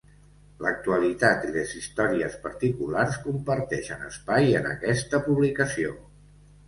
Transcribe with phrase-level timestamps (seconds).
[0.65, 5.95] L'actualitat i les històries particulars comparteixen espai en aquesta publicació.